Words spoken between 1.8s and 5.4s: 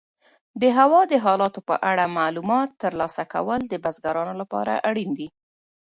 اړه معلومات ترلاسه کول د بزګرانو لپاره اړین دي.